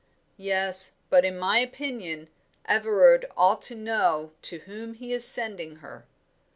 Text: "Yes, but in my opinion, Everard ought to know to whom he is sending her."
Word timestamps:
"Yes, 0.41 0.95
but 1.11 1.23
in 1.23 1.37
my 1.37 1.59
opinion, 1.59 2.27
Everard 2.65 3.27
ought 3.37 3.61
to 3.69 3.75
know 3.75 4.31
to 4.41 4.57
whom 4.61 4.95
he 4.95 5.13
is 5.13 5.27
sending 5.27 5.75
her." 5.75 6.07